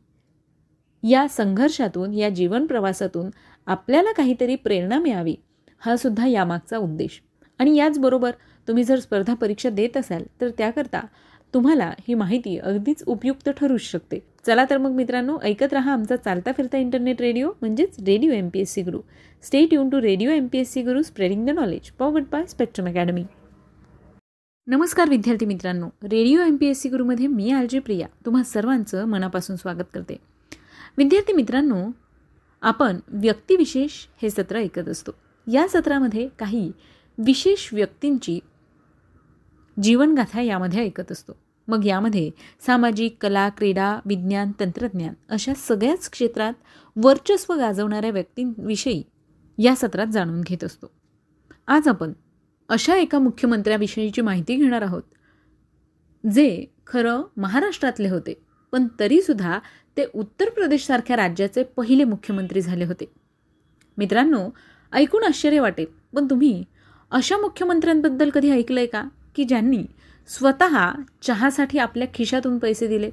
या 1.04 1.28
संघर्षातून 1.28 2.14
या 2.14 2.30
जीवन 2.30 2.66
प्रवासातून 2.66 3.30
आपल्याला 3.68 4.12
काहीतरी 4.12 4.56
प्रेरणा 4.56 5.00
मिळावी 5.00 5.36
हा 5.80 5.98
सुद्धा 5.98 6.28
यामागचा 6.28 6.78
उद्देश. 6.78 7.22
आणि 7.60 7.76
याचबरोबर 7.76 8.32
तुम्ही 8.68 8.84
जर 8.84 9.00
स्पर्धा 9.00 9.34
परीक्षा 9.34 9.70
देत 9.70 9.98
असाल 9.98 10.24
तर 10.42 10.50
त्याकरता 10.50 11.02
तुम्हाला 11.54 11.94
ही 12.08 12.14
माहिती 12.14 12.58
अगदीच 12.58 13.04
उपयुक्त 13.08 13.50
ठरू 13.50 13.78
शकते. 13.78 14.20
चला 14.46 14.66
तर 14.70 14.78
मग 14.78 14.92
मित्रांनो 14.92 15.38
ऐकत 15.44 15.74
रहा 15.74 15.94
आमचा 15.94 16.16
चालता 16.16 16.52
फिरता 16.52 16.78
इंटरनेट 16.78 17.22
रेडिओ 17.22 17.52
म्हणजेच 17.62 18.00
radio 18.00 18.32
M 18.32 18.50
P 18.50 18.60
S 18.60 18.74
C 18.74 18.82
Guru 18.82 19.00
stay 19.44 19.66
tune 19.66 19.90
to 19.90 20.02
radio 20.02 20.32
M 20.32 20.48
P 20.48 20.60
S 20.60 20.72
C 20.74 20.82
Guru 20.82 21.02
spreading 21.02 21.46
the 21.46 21.50
knowledge 21.50 21.92
powered 21.92 22.26
by 22.32 22.46
Spectrum 22.46 22.88
Academy 22.88 23.24
नमस्कार 24.68 25.10
विद्यार्थी 25.10 25.46
मित्रांनो 25.46 25.88
radio 26.04 26.42
M 26.42 26.56
P 26.56 26.68
S 26.68 26.82
C 26.82 26.90
गुरुमध्ये 26.90 27.28
मी 27.28 27.52
आलजी 27.52 27.80
प्रिया 27.80 28.08
तुम्हा 28.26 28.44
सर्वांचं 28.44 29.06
मनापासून 29.06 29.56
स्वागत 29.56 29.84
करते. 29.94 30.18
विद्यार्थी 30.98 31.34
मित्रांनो 31.34 31.90
आपण 32.62 33.00
व्यक्तिविशेष 33.08 33.92
हे 34.22 34.30
सत्र 34.30 34.58
ऐकत 34.58 34.90
असतो. 34.90 35.12
या 35.48 35.68
सत्रामध्ये 35.68 36.28
काही 36.40 36.72
विशेष 37.18 37.68
व्यक्तींची 37.74 38.40
जीवनगाथा 39.78 40.42
यामध्ये 40.42 40.80
ऐकत 40.80 41.12
असतो. 41.12 41.34
मग 41.72 41.86
यामध्ये 41.86 42.32
सामाजिक 42.66 43.16
कला 43.22 43.50
क्रीडा 43.50 44.00
विज्ञान 44.06 44.52
तंत्रज्ञान 44.60 45.14
अशा 45.30 45.54
सगळ्याच 45.54 46.10
क्षेत्रात 46.10 46.54
वर्चस्व 46.96 47.54
गाजवणाऱ्या 47.54 48.10
व्यक्तींविषयी 48.10 49.04
या 49.58 49.76
सत्रात 49.76 50.08
जाणून 50.08 50.42
घेत 50.42 50.64
असतो. 50.64 50.92
आज 51.68 51.88
आपण 51.88 52.14
अशा 52.70 52.96
एका 52.96 53.20
मुख्यमंत्र्याविषयीची 53.20 54.22
माहिती 54.22 54.56
घेणार 54.56 54.82
आहोत 54.82 55.04
जे 56.34 56.66
खरं 56.88 57.22
महाराष्ट्रातले 57.38 58.10
होते 58.10 58.34
पण 58.72 58.88
तरीसुद्धा 59.00 59.60
ते 59.98 60.06
उत्तर 60.16 60.50
प्रदेशसारख्या 60.50 61.16
राज्याचे 61.16 61.64
पहिले 61.64 62.04
मुख्यमंत्री 62.04 62.62
झाले 62.62 62.86
होते. 62.86 63.06
मित्रांनो 63.98 64.50
ऐकून 64.94 65.24
आश्चर्य 65.24 65.60
वाटेल 65.60 65.86
पण 66.16 66.26
तुम्ही 66.30 66.64
अशा 67.12 67.38
मुख्यमंत्र्यांबद्दल 67.38 68.30
कधी 68.30 68.52
ऐकलं 68.52 68.80
आहे 68.80 68.88
का? 68.88 69.04
की 69.36 69.44
ज्यांनी 69.44 69.84
स्वतः 70.32 70.92
चहासाठी 71.22 71.78
आपल्या 71.78 72.08
खिशातून 72.14 72.58
पैसे 72.58 72.88
दिले. 72.88 73.12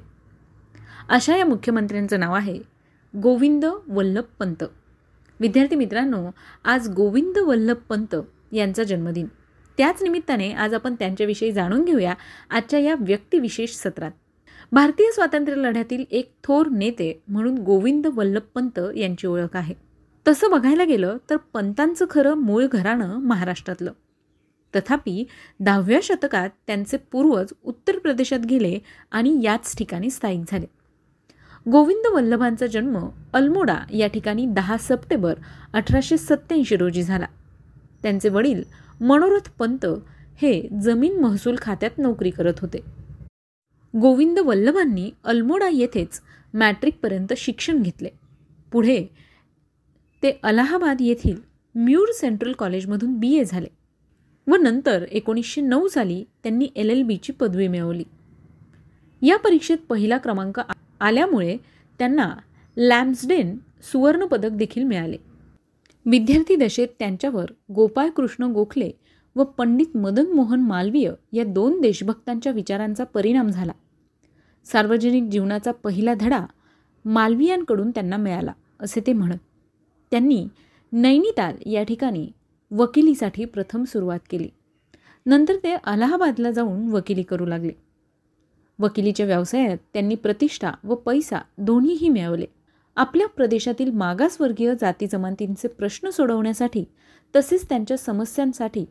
अशा 1.08 1.37
या 1.37 1.44
मुख्यमंत्र्यांचं 1.44 2.20
नाव 2.20 2.34
आहे 2.34 2.58
गोविंद 3.16 3.64
वल्लभ 3.88 4.25
पंत. 4.38 4.64
विद्यार्थी 5.40 5.76
मित्रांनो 5.76 6.30
आज 6.64 6.88
गोविंद 6.88 7.38
वल्लभ 7.38 7.76
पंत 7.88 8.16
यांचा 8.52 8.84
जन्मदिन. 8.84 9.26
त्याच 9.78 10.02
निमित्ताने 10.02 10.52
आज 10.52 10.75
आपण 10.75 10.94
त्यांच्याविषयी 10.94 11.52
जाणून 11.52 11.84
घेऊया 11.84 12.14
आजच्या 12.50 12.80
या 12.80 12.94
व्यक्तिविशेष 13.00 13.70
सत्रात. 13.70 14.10
भारतीय 14.72 15.12
स्वातंत्र्य 15.12 15.62
लढ्यातील 15.62 16.04
एक 16.10 16.32
थोर 16.44 16.68
नेते 16.68 17.22
म्हणून 17.28 17.58
गोविंद 17.58 18.06
वल्लभ 18.06 18.42
पंत 18.54 18.80
यांची 18.96 19.26
ओळख 19.26 19.56
आहे. 19.56 19.75
तसं 20.28 20.50
बघायला 20.50 20.84
गेलं 20.84 21.16
तर 21.30 21.37
पंतांचं 21.37 22.04
खरं 22.10 22.34
मूळ 22.34 22.66
घराणं 22.66 23.18
महाराष्ट्रातलं. 23.18 23.92
तथापि 24.76 25.25
दहाव्या 25.60 26.00
शतकात 26.02 26.50
त्यांचे 26.66 26.96
पूर्वज 26.96 27.52
उत्तर 27.64 27.98
प्रदेशात 27.98 28.38
गेले 28.38 28.78
आणि 29.10 29.40
याच 29.42 29.76
ठिकाणी 29.76 30.10
स्थायिक 30.10 30.40
झाले. 30.48 30.66
गोविंद 31.70 32.06
वल्लभांचा 32.14 32.66
जन्म 32.66 33.08
अल्मोडा 33.32 33.78
या 33.92 34.06
ठिकाणी 34.06 34.46
दहा 34.46 34.76
सप्टेंबर 34.76 35.34
अठराशे 35.72 36.16
सत्त्याऐंशी 36.16 36.76
रोजी 36.76 37.02
झाला. 37.02 37.26
त्यांचे 38.02 38.28
वडील 38.28 38.62
मनोरथ 39.00 39.50
पंत 39.58 39.87
हे 40.37 40.68
जमीन 40.82 41.20
महसूल 41.20 41.56
खात्यात 41.62 41.98
नोकरी 41.98 42.30
करत 42.30 42.54
होते. 42.60 42.78
गोविंद 44.00 44.38
वल्लभांनी 44.38 45.10
अल्मोडा 45.25 45.68
येथेच 45.72 46.20
मॅट्रिकपर्यंत 46.54 47.32
शिक्षण 47.37 47.82
घेतले. 47.82 48.08
पुढे 48.72 49.06
ते 50.22 50.40
अलाहाबाद 50.42 50.96
येथील 51.00 51.40
म्यूर 51.75 52.08
सेंट्रल 52.12 52.52
कॉलेजमधून 52.52 53.18
बी 53.18 53.34
ए 53.34 53.44
झाले. 53.44 53.77
व 54.48 54.56
नंतर 54.56 55.04
एकोणीसशे 55.10 55.60
नऊ 55.60 55.88
साली 55.88 56.24
त्यांनी 56.42 56.68
एल 56.76 56.90
एल 56.90 57.02
बीची 57.02 57.32
पदवी 57.32 57.68
मिळवली. 57.68 58.04
या 59.22 59.36
परीक्षेत 59.36 59.78
पहिला 59.88 60.18
क्रमांक 60.18 60.60
आल्यामुळे 61.00 61.56
त्यांना 61.98 62.34
लॅम्सडेन 62.76 63.56
सुवर्णपदक 63.82 64.50
देखील 64.50 64.84
मिळाले. 64.84 65.16
विद्यार्थी 66.06 66.56
दशेत 66.56 66.88
त्यांच्यावर 66.98 67.50
गोपाळकृष्ण 67.74 68.44
गोखले 68.44 68.90
व 69.36 69.44
पंडित 69.44 69.96
मदन 69.96 70.26
मोहन 70.26 70.60
मालवीय 70.60 71.10
या 71.32 71.44
दोन 71.44 71.80
देशभक्तांच्या 71.80 72.52
विचारांचा 72.52 73.04
परिणाम 73.04 73.48
झाला. 73.48 73.72
सार्वजनिक 74.64 75.22
जीवनाचा 75.22 75.72
पहिला 75.72 76.14
धडा 76.14 76.44
मालवीयांकडून 77.04 77.90
त्यांना 77.90 78.16
मिळाला 78.16 78.52
असे 78.80 79.00
ते 79.06 79.12
म्हणत. 79.12 79.38
त्यांनी 80.10 80.46
नैनिताल 80.92 81.56
या 81.66 81.82
ठिकाणी 81.82 82.28
वकिलीसाठी 82.70 83.44
प्रथम 83.44 83.84
सुरुवात 83.84 84.18
केली. 84.30 84.48
नंतर 85.26 85.56
ते 85.56 85.75
अलाहाबादला 85.84 86.50
जाऊन 86.50 86.88
वकिली 86.88 87.22
करू 87.22 87.46
लागले. 87.46 87.72
वकिलीच्या 88.78 89.26
व्यवसायात 89.26 89.76
त्यांनी 89.92 90.14
प्रतिष्ठा 90.14 90.72
व 90.84 90.94
पैसा 90.94 91.38
दोन्हीही 91.58 92.08
मिळवले. 92.08 92.46
आपल्या 92.96 93.26
प्रदेशातील 93.28 93.90
मागासवर्गीय 93.90 94.75
जाती 94.80 95.06
जमातींचे 95.06 95.68
प्रश्न 95.68 96.10
सोडवण्यासाठी 96.10 96.84
तसेच 97.37 97.68
त्यांच्या 97.68 97.96
समस्यांसाठी 97.96 98.84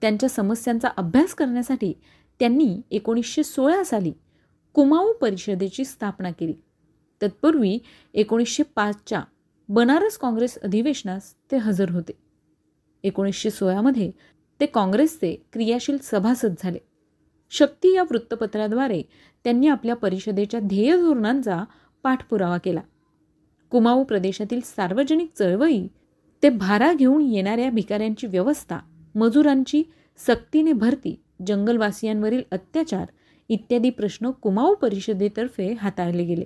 त्यांच्या 0.00 0.28
समस्यांचा 0.28 0.88
अभ्यास 0.88 1.34
करण्यासाठी 1.34 1.92
त्यांनी 2.40 2.80
एकोणीसशे 2.90 3.42
सोळा 3.42 3.84
साली 3.84 4.12
कुमाऊ 4.72 5.12
परिषदेची 5.12 5.84
स्थापना 5.84 6.30
केली. 6.30 6.54
तत्पूर्वी 7.22 7.78
एकोणीसशे 8.14 8.62
पाचच्या 8.62 9.22
बनारस 9.68 10.18
काँग्रेस 10.18 10.58
अधिवेशनास 10.58 11.34
ते 11.52 11.56
हजर 11.56 11.90
होते. 11.90 12.21
एकोणीसशे 13.04 13.50
सोळामध्ये 13.50 14.10
ते 14.60 14.66
काँग्रेसचे 14.66 15.44
क्रियाशील 15.52 15.96
सभासद 16.02 16.54
झाले. 16.62 16.78
शक्ती 17.50 17.94
या 17.94 18.02
वृत्तपत्राद्वारे 18.02 19.02
त्यांनी 19.44 19.68
आपल्या 19.68 19.96
परिषदेच्या 19.96 20.60
ध्येय 20.60 20.96
धोरणांचा 20.96 21.64
पाठपुरावा 22.02 22.58
केला. 22.58 22.80
कुमाऊ 23.70 24.04
प्रदेशातील 24.04 24.60
सार्वजनिक 24.64 25.30
चळवळी 25.38 25.88
ते 26.42 26.48
भारा 26.48 26.92
घेऊन 26.92 27.22
येणाऱ्या 27.22 27.70
भिकाऱ्यांची 27.70 28.26
व्यवस्था 28.26 28.78
मजुरांची 29.14 29.82
सक्तीने 30.16 30.72
भरती 30.72 31.22
जंगलवासियांवरील 31.46 32.42
अत्याचार 32.50 33.06
इत्यादी 33.48 33.90
प्रश्न 33.90 34.30
कुमाऊ 34.30 34.74
परिषदेतर्फे 34.74 35.72
हाताळले 35.72 36.24
गेले. 36.24 36.44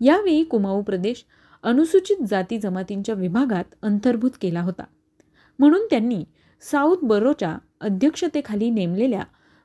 यावेळी 0.00 0.44
कुमाऊ 0.44 0.82
प्रदेश 0.82 1.24
अनुसूचित 1.62 2.16
जाती 2.28 2.58
जमातींच्या 2.58 3.14
विभागात 3.14 3.64
अंतर्भूत 3.82 4.30
केला 4.40 4.60
होता. 4.60 4.84
म्हणून 5.60 5.86
त्यांनी 5.90 6.24
साऊथ 6.60 6.96
बरोच्या 7.02 7.58
अध्यक्षतेखाली 7.80 8.70
नेमलेल्या 8.70 9.22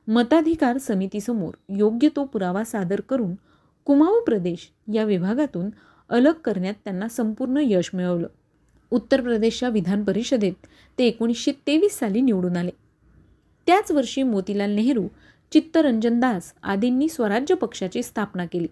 मताधिकार 0.08 0.78
समितीसमोर 0.78 1.54
योग्य 1.68 2.08
तो 2.16 2.24
पुरावा 2.24 2.64
सादर 2.64 3.00
करून 3.00 3.34
कुमाऊ 3.84 4.20
प्रदेश 4.20 4.72
या 4.94 5.04
विभागातून 5.04 5.70
अलग 6.08 6.32
करण्यात 6.32 6.74
त्यांना 6.84 7.08
संपूर्ण 7.08 7.56
यश 7.62 7.90
मिळवलं. 7.94 8.26
उत्तर 8.90 9.20
प्रदेशच्या 9.20 9.68
विधान 9.68 10.04
परिषदेत 10.04 10.66
ते 10.98 11.06
एकोणीसशे 11.06 11.52
तेवीस 11.52 11.98
साली 11.98 12.20
निवडून 12.20 12.56
आले. 12.56 12.70
त्याच 13.66 13.90
वर्षी 13.90 14.22
मोतीलाल 14.22 14.70
नेहरू 14.70 15.08
चित्तरंजन 15.52 16.20
दास 16.20 16.54
आदींनी 16.62 17.08
स्वराज्य 17.08 17.54
पक्षाची 17.54 18.02
स्थापना 18.02 18.46
केली. 18.46 18.68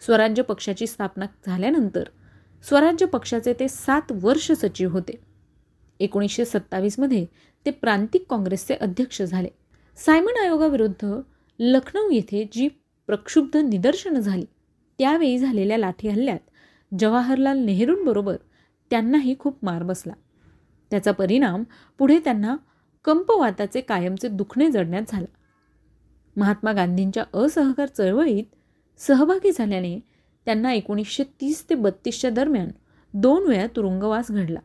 स्वराज्य 0.00 0.42
पक्षाची 0.42 0.86
स्थापना 0.86 1.26
झाल्यानंतर 1.46 2.04
स्वराज्य 2.68 3.06
पक्षाचे 3.06 3.52
ते 3.52 3.68
सात 3.68 4.12
वर्ष 4.12 4.52
सचिव 4.52 4.90
होते. 4.90 5.33
एकोणीसशे 6.00 6.44
सत्तावीसमध्ये 6.44 7.26
ते 7.66 7.70
प्रांतिक 7.70 8.26
काँग्रेसचे 8.30 8.74
अध्यक्ष 8.74 9.22
झाले. 9.22 9.48
सायमन 9.96 10.42
आयोगाविरुद्ध 10.42 11.20
लखनौ 11.58 12.10
येथे 12.10 12.48
जी 12.52 12.68
प्रक्षुब्ध 13.06 13.56
निदर्शनं 13.56 14.20
झाली 14.20 14.44
त्यावेळी 14.98 15.38
झालेल्या 15.38 15.78
लाठी 15.78 16.08
हल्ल्यात 16.08 16.38
जवाहरलाल 16.98 17.58
नेहरूंबरोबर 17.58 18.36
त्यांनाही 18.90 19.34
खूप 19.38 19.58
मार 19.62 19.82
बसला. 19.82 20.12
त्याचा 20.90 21.12
परिणाम 21.12 21.62
पुढे 21.98 22.18
त्यांना 22.18 22.56
कंपवाताचे 23.04 23.80
कायमचे 23.80 24.28
दुखणे 24.28 24.70
जडण्यात 24.70 25.02
झाला. 25.08 25.26
महात्मा 26.36 26.72
गांधींच्या 26.72 27.24
असहकार 27.34 27.86
चळवळीत 27.86 28.44
सहभागी 28.98 29.50
झाल्याने 29.52 29.98
त्यांना 30.46 30.72
एकोणीसशे 30.72 31.24
तीस 31.40 31.64
ते 31.70 31.74
बत्तीसच्या 31.74 32.30
दरम्यान 32.30 32.70
दोन 33.14 33.46
वेळा 33.46 33.66
तुरुंगवास 33.76 34.30
घडला. 34.30 34.58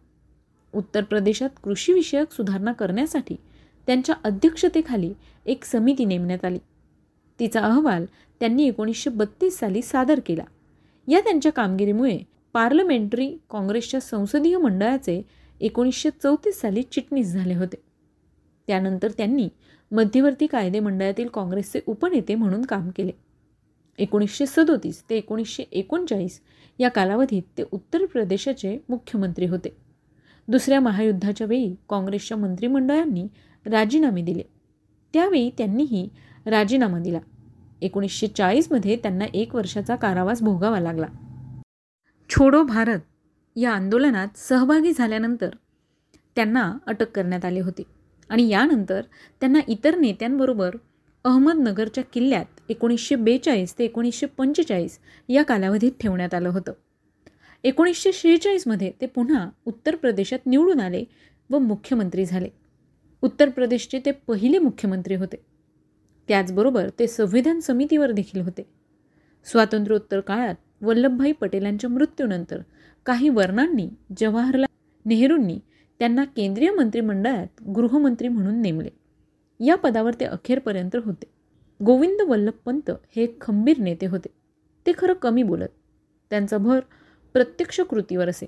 उत्तर 0.74 1.04
प्रदेशात 1.04 1.50
कृषीविषयक 1.64 2.32
सुधारणा 2.32 2.72
करण्यासाठी 2.72 3.36
त्यांच्या 3.88 4.16
अध्यक्षतेखाली 4.24 5.14
एक 5.46 5.66
समिती 5.66 6.06
नेमण्यात 6.06 6.46
आली. 6.46 6.58
तिचा 7.40 7.62
अहवाल 7.62 8.06
त्यांनी 8.40 8.68
एकोणीसशे 8.68 9.10
बत्तीस 9.10 9.58
साली 9.58 9.82
सादर 9.82 10.20
केला. 10.26 10.44
या 11.08 11.20
त्यांच्या 11.20 11.52
कामगिरीमुळे 11.52 12.20
पार्लमेंटरी 12.54 13.38
काँग्रेसच्या 13.50 14.00
संसदीय 14.00 14.58
मंडळाचे 14.58 15.22
एकोणीसशे 15.62 16.10
चौतीस 16.24 16.62
साली 16.62 16.82
चिटणीस 16.82 17.28
झाले 17.28 17.56
होते. 17.56 17.76
त्यानंतर 18.68 19.12
त्यांनी 19.12 19.50
मध्यवर्ती 19.92 20.48
कायदे 20.48 20.80
मंडळातील 20.80 21.28
काँग्रेसचे 21.28 21.80
उपनेते 21.86 22.36
म्हणून 22.36 22.66
काम 22.66 22.90
केले. 22.90 23.12
एकोणीसशे 23.98 24.46
सदोतीस 24.46 25.04
ते 25.10 25.18
एकोणीसशे 25.18 25.64
एकोणचाळीस 25.72 26.42
या 26.80 26.90
कालावधीत 26.90 27.44
ते 27.58 27.64
उत्तर 27.72 28.06
प्रदेशाचे 28.06 28.78
मुख्यमंत्री 28.90 29.46
होते. 29.46 29.89
दुसऱ्या 30.50 30.80
महायुद्धाच्या 30.80 31.48
वेळी 31.48 31.76
काँग्रेसच्या 31.90 32.38
मंत्रिमंडळांनी 32.38 33.28
राजीनामे 33.66 34.22
दिले. 34.22 34.44
त्यावेळी 35.14 35.50
त्यांनीही 35.58 36.10
राजीनामा 36.46 37.00
दिला. 37.00 37.20
एकोणीसशे 37.82 38.28
चाळीसमध्ये 38.28 38.96
त्यांना 38.96 39.26
एक 39.34 39.56
वर्षाचा 39.56 39.96
कारावास 39.96 40.42
भोगावा 40.42 40.80
लागला. 40.80 41.08
छोडो 42.30 42.64
भारत 42.64 43.00
या 43.56 43.72
आंदोलनात 43.72 44.38
सहभागी 44.38 44.92
झाल्यानंतर 44.94 45.50
त्यांना 46.36 46.78
अटक 46.88 47.12
करण्यात 47.12 47.46
आली 47.46 47.60
होती 47.60 47.84
आणि 48.30 48.48
यानंतर 48.50 49.02
त्यांना 49.40 49.60
इतर 49.68 49.98
नेत्यांबरोबर 49.98 50.76
अहमदनगरच्या 51.24 52.04
किल्ल्यात 52.04 52.46
एकोणीसशे 52.70 53.16
बेचाळीस 53.16 53.80
ते 53.80 53.86
एकोणीसशे 53.86 54.26
पंचेचाळीस 54.26 55.00
या 55.30 55.44
कालावधीत 55.44 55.92
ठेवण्यात 56.00 56.34
आलं 56.34 56.50
होतं. 56.50 56.72
एकोणीसशे 57.64 58.12
शेहेचाळीसमध्ये 58.14 58.92
ते 59.02 59.06
पुन्हा 59.06 59.50
उत्तर 59.66 59.96
प्रदेशात 59.96 60.40
निवडून 60.46 60.80
आले 60.80 61.04
व 61.50 61.60
मुख्यमंत्री 61.60 62.26
झाले. 62.26 62.50
उत्तर 63.22 63.50
प्रदेशचे 63.50 64.00
ते 64.00 64.12
पहिले 64.12 64.58
मुख्यमंत्री 64.58 65.16
होते. 65.16 65.46
त्याचबरोबर 66.28 66.90
ते 67.00 67.08
संविधान 67.08 67.60
समितीवर 67.60 68.12
देखील 68.12 68.42
होते. 68.42 68.70
स्वातंत्र्योत्तर 69.46 70.20
काळात 70.20 70.56
वल्लभभाई 70.82 71.32
पटेलांच्या 71.32 71.90
मृत्यूनंतर 71.90 72.60
काही 73.06 73.30
वर्णांनी 73.30 73.90
जवाहरलाल 74.18 75.00
नेहरूंनी 75.06 75.60
त्यांना 76.00 76.24
केंद्रीय 76.24 76.72
मंत्रिमंडळात 76.72 77.64
गृहमंत्री 77.64 78.28
म्हणून 78.28 78.62
नेमले. 78.62 78.90
या 79.66 79.76
पदावर 79.76 80.14
ते 80.20 80.26
अखेरपर्यंत 80.26 80.96
होते. 81.06 81.26
गोविंद 81.86 82.22
वल्लभ 82.22 82.54
पंत 82.66 82.92
हे 83.16 83.38
खंबीर 83.42 83.78
नेते 83.78 84.06
होते. 84.06 84.28
ते 84.86 84.92
खरं 84.98 85.14
कमी 85.14 85.44
बोलत. 85.44 85.68
त्यांचा 86.30 86.58
भर 86.58 86.80
प्रत्यक्ष 87.34 87.80
कृतीवर 87.80 88.30
असे. 88.30 88.46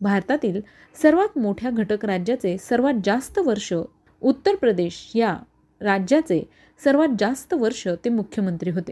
भारतातील 0.00 0.60
सर्वात 1.02 1.38
मोठ्या 1.38 1.70
घटक 1.70 2.04
राज्याचे 2.04 2.58
सर्वात 2.58 2.94
जास्त 3.04 3.38
वर्ष 3.38 3.72
उत्तर 4.20 4.54
प्रदेश 4.54 5.12
या 5.14 5.36
राज्याचे 5.80 6.48
सर्वात 6.84 7.08
जास्त 7.18 7.54
वर्ष 7.54 7.88
ते 8.04 8.10
मुख्यमंत्री 8.10 8.70
होते. 8.70 8.90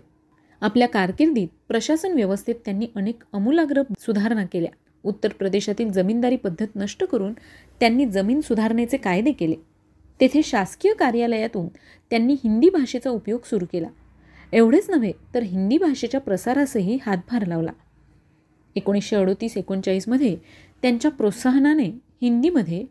आपल्या 0.60 0.88
कारकिर्दीत 0.88 1.48
प्रशासन 1.68 2.12
व्यवस्थेत 2.12 2.54
त्यांनी 2.64 2.86
अनेक 2.96 3.22
अमूलाग्र 3.32 3.82
सुधारणा 3.98 4.46
केल्या. 4.46 4.70
उत्तर 5.04 5.28
प्रदेशातील 5.28 5.92
जमीनदारी 5.92 6.36
पद्धत 6.36 6.66
नष्ट 6.76 7.04
करून 7.04 7.32
त्यांनी 7.80 8.06
जमीन 8.06 8.40
सुधारणेचे 8.40 8.96
कायदे 8.96 9.32
केले. 9.32 9.54
तेथे 10.20 10.40
शासकीय 10.44 10.92
कार्यालयातून 10.92 11.68
त्यांनी 12.10 12.32
हिंदी 12.32 12.68
भाषेचा 12.68 13.10
उपयोग 13.10 13.40
सुरू 13.44 13.64
केला. 13.72 13.88
एवढेच 14.52 14.90
नव्हे 14.90 15.12
तर 15.34 15.42
हिंदी 15.42 15.78
भाषेच्या 15.78 16.20
प्रसारासही 16.20 16.98
हातभार 17.06 17.46
लावला. 17.46 17.70
एकोणीसशे 18.76 19.16
अडोतीस 19.16 19.56
एकोणचाळीसमध्ये 19.56 20.36
त्यांच्या 20.82 21.10
प्रोत्साहनाने 21.10 21.88
हिंदीमध्ये 22.22 22.84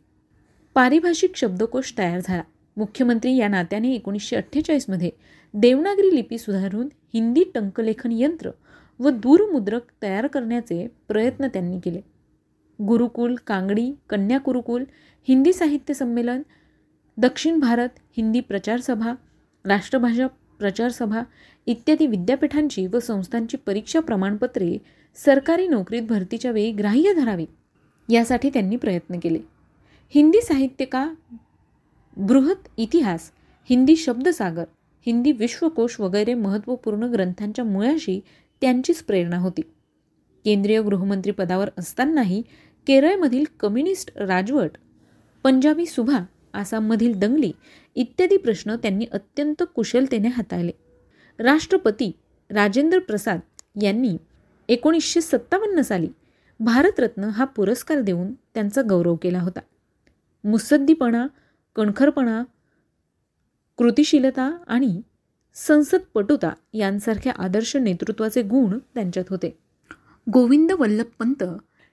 पारिभाषिक 0.76 1.36
शब्दकोश 1.36 1.94
तयार 1.98 2.20
झाला. 2.24 2.44
मुख्यमंत्री 2.78 3.36
या 3.36 3.48
नात्याने 3.48 3.94
एकोणीसशे 3.94 4.36
अठ्ठेचाळीसमध्ये 4.36 5.12
देवनागरी 5.54 6.16
लिपी 6.16 6.38
सुधारून 6.38 6.90
हिंदी 7.14 7.44
टंकलेखन 7.56 8.10
यंत्र 8.12 8.50
व 9.00 9.10
दूरमुद्रक 9.10 9.82
तयार 10.04 10.28
करण्याचे 10.28 10.88
प्रयत्न 11.08 11.48
त्यांनी 11.48 11.80
केले. 11.80 12.02
गुरुकुल 12.84 13.36
कांगडी 13.48 13.92
कन्या 14.10 14.38
गुरुकुल 14.38 14.84
हिंदी 15.28 15.54
साहित्य 15.54 15.94
संमेलन 15.94 16.42
दक्षिण 17.18 17.60
भारत 17.60 17.90
हिंदी 18.18 18.40
प्रचार 18.40 18.80
सभा 18.80 19.14
राष्ट्रभाषा 19.66 20.28
प्रचारसभा 20.60 21.22
इत्यादी 21.66 22.08
विद्यापीठांची 22.08 22.88
व 22.88 23.00
संस्थांची 23.00 23.58
परीक्षा 23.58 24.00
प्रमाणपत्रे 24.00 24.78
सरकारी 25.16 25.68
नोकरीत 25.68 26.02
भरतीच्या 26.02 26.52
वेळी 26.52 26.72
ग्राह्य 26.72 27.14
धरावीत 27.14 27.48
यासाठी 28.10 28.50
त्यांनी 28.50 28.76
प्रयत्न 28.76 29.20
केले. 29.24 29.40
हिंदी 30.16 30.42
साहित्य 30.42 30.86
का? 30.86 31.14
बृहत 32.18 32.68
इतिहास 32.78 33.32
हिंदी 33.70 33.96
शब्दसागर 33.96 34.64
हिंदी 35.06 35.32
विश्वकोश 35.32 36.00
वगैरे 36.00 36.34
महत्त्वपूर्ण 36.34 37.04
ग्रंथांच्या 37.04 37.66
मुळाशी 37.66 38.20
त्यांचीच 38.62 39.04
प्रेरणा 39.04 39.38
होती. 39.38 39.62
केंद्रीय 40.46 40.82
गृहमंत्री 40.82 41.32
पदावर 41.32 41.70
असतानाही 41.78 42.42
केरळमधील 42.88 43.46
कम्युनिस्ट 43.60 44.18
राजवट 44.18 44.72
पंजाबी 45.44 45.86
सुभा 45.86 46.20
आसाममधील 46.54 47.20
दंगली 47.20 47.52
इत्यादी 47.96 48.38
प्रश्न 48.38 48.76
त्यांनी 48.76 49.06
अत्यंत 49.12 49.64
कुशलतेने 49.76 50.28
हाताळले. 50.28 50.72
राष्ट्रपती 51.40 52.12
राजेंद्र 52.50 53.00
प्रसाद 53.00 53.40
यांनी 53.84 54.18
एकोणीसशे 54.70 55.22
सत्तावन्न 55.22 55.82
साली 55.82 56.08
भारतरत्न 56.60 57.24
हा 57.24 57.46
पुरस्कार 57.46 58.02
देऊन 58.02 58.34
त्यांचा 58.34 58.82
गौरव 58.82 59.16
केला 59.16 59.40
होता. 59.40 59.60
मुसद्दीपणा 60.44 61.28
कणखरपणा 61.76 62.44
कृतिशीलता 63.78 64.64
आणि 64.68 65.02
संसदपटुता 65.54 66.50
यांसारख्या 66.74 67.34
आदर्श 67.38 67.76
नेतृत्वाचे 67.76 68.42
गुण 68.42 68.78
त्यांच्यात 68.78 69.26
होते. 69.30 69.58
गोविंद 70.34 70.72
वल्लभ 70.72 71.06
पंत 71.20 71.44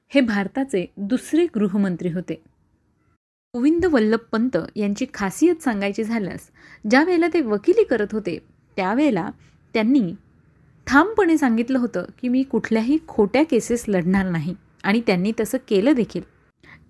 हे 0.09 0.21
भारताचे 0.21 0.92
दुसरे 0.97 1.47
गृहमंत्री 1.55 2.12
होते. 2.12 2.42
गोविंद 3.57 3.85
वल्लभ 3.85 4.19
पंत 4.33 4.57
यांची 4.77 5.07
खासियत 5.14 5.62
सांगायची 5.62 6.05
झाल्यास 6.05 6.40
ज्या 6.90 7.05
वेळेला 7.05 7.27
ते 7.35 7.40
वकिली 7.40 7.85
करत 7.85 8.07
होते 8.12 8.38
त्यावेळेला 8.77 9.31
त्यांनी 9.75 10.14
ठामपणे 10.87 11.38
सांगितलं 11.38 11.79
होतं 11.79 12.05
की 12.23 12.29
मी 12.29 12.42
कुठल्याही 12.42 12.99
खोट्या 13.09 13.45
केसेस 13.45 13.85
लढणार 13.88 14.31
नाही. 14.31 14.55
आणि 14.85 15.01
त्यांनी 15.01 15.33
तसं 15.40 15.59
केलं 15.69 15.92
देखील. 15.92 16.23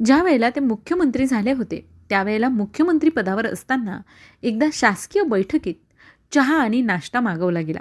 ज्या 0.05 0.23
वेळेला 0.23 0.51
ते 0.51 0.61
मुख्यमंत्री 0.61 1.27
झाले 1.27 1.53
होते 1.53 1.89
त्यावेळेला 2.09 2.49
मुख्यमंत्री 2.49 3.11
पदावर 3.11 3.47
असताना 3.47 4.01
एकदा 4.43 4.67
शासकीय 4.73 5.23
बैठकीत 5.23 5.75
चहा 6.33 6.59
आणि 6.59 6.81
नाश्ता 6.81 7.21
मागवला 7.21 7.61
गेला. 7.61 7.81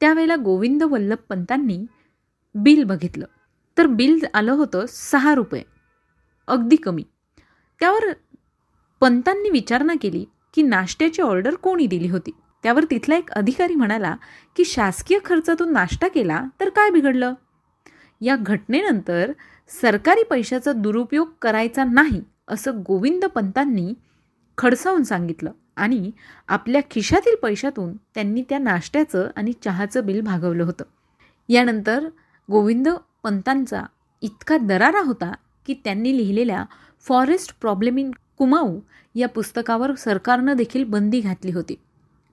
त्यावेळेला 0.00 0.36
गोविंद 0.36 0.82
वल्लभ 0.82 1.18
पंतांनी 1.28 1.86
बिल 2.54 2.84
बघितलं. 2.84 3.26
तर 3.78 3.86
बिल 3.86 4.24
आलं 4.34 4.52
होतं 4.52 4.84
सहा 4.88 5.34
रुपये. 5.34 5.62
अगदी 6.46 6.76
कमी. 6.76 7.02
त्यावर 7.82 8.04
पंतांनी 9.00 9.50
विचारणा 9.50 9.92
केली 10.02 10.24
की 10.54 10.62
नाश्त्याची 10.62 11.22
ऑर्डर 11.22 11.54
कोणी 11.54 11.86
दिली 11.86 12.08
होती? 12.08 12.30
त्यावर 12.62 12.84
तिथला 12.90 13.16
एक 13.16 13.30
अधिकारी 13.30 13.74
म्हणाला 13.74 14.16
की 14.56 14.64
शासकीय 14.64 15.18
खर्चातून 15.24 15.72
नाश्ता 15.72 16.08
केला 16.08 16.44
तर 16.60 16.68
काय 16.68 16.90
बिघडलं? 16.90 17.34
या 18.20 18.36
घटनेनंतर 18.36 19.32
सरकारी 19.80 20.22
पैशाचा 20.22 20.72
दुरुपयोग 20.72 21.30
करायचा 21.42 21.84
नाही 21.84 22.22
असं 22.48 22.80
गोविंद 22.80 23.24
पंतांनी 23.24 23.94
खडसावून 24.58 25.02
सांगितलं 25.02 25.50
आणि 25.76 26.10
आपल्या 26.48 26.80
खिशातील 26.90 27.36
पैशातून 27.42 27.96
त्यांनी 27.96 28.42
त्या 28.48 28.58
नाश्त्याचं 28.58 29.30
आणि 29.36 29.52
चहाचं 29.64 30.06
बिल 30.06 30.20
भागवलं 30.20 30.64
होतं. 30.64 30.84
यानंतर 31.48 32.08
गोविंद 32.50 32.88
पंतांचा 33.22 33.82
इतका 34.22 34.56
दरारा 34.58 35.00
होता 35.00 35.32
की 35.66 35.74
त्यांनी 35.84 36.16
लिहिलेल्या 36.16 36.64
फॉरेस्ट 37.08 37.60
प्रॉब्लेम 37.60 37.98
इन 37.98 38.10
कुमाऊ 38.38 38.80
या 39.14 39.28
पुस्तकावर 39.28 39.94
सरकारनं 39.94 40.56
देखील 40.56 40.84
बंदी 40.84 41.20
घातली 41.20 41.50
होती. 41.50 41.74